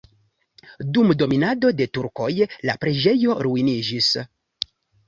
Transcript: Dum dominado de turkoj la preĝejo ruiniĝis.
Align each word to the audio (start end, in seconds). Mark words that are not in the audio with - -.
Dum 0.95 1.13
dominado 1.19 1.71
de 1.83 1.89
turkoj 1.99 2.33
la 2.71 2.79
preĝejo 2.87 3.39
ruiniĝis. 3.49 4.15